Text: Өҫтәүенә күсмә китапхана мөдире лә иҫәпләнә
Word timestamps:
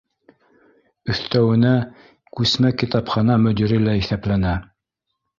Өҫтәүенә 1.15 1.73
күсмә 2.39 2.71
китапхана 2.83 3.35
мөдире 3.43 3.77
лә 3.89 3.93
иҫәпләнә 3.99 4.55